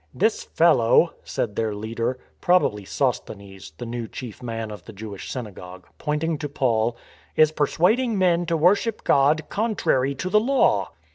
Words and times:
"This 0.25 0.43
fellow," 0.45 1.13
said 1.23 1.55
their 1.55 1.75
leader 1.75 2.17
(probably 2.41 2.85
Sos 2.85 3.19
thenes, 3.21 3.73
the 3.77 3.85
new 3.85 4.07
chief 4.07 4.41
man 4.41 4.71
of 4.71 4.85
the 4.85 4.93
Jewish 4.93 5.31
synagogue) 5.31 5.85
pointing 5.99 6.39
to 6.39 6.49
Paul," 6.49 6.97
is 7.35 7.51
persuading 7.51 8.17
men 8.17 8.47
to 8.47 8.57
worship 8.57 9.03
God 9.03 9.43
contrary 9.49 10.15
to 10.15 10.27
the 10.27 10.39
law." 10.39 10.89